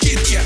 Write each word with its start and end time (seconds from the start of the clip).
get 0.00 0.30
ya. 0.30 0.42